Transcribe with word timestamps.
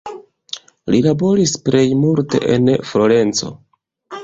Li 0.93 1.01
laboris 1.07 1.53
plej 1.69 1.85
multe 2.05 2.43
en 2.57 2.73
Florenco. 2.95 3.55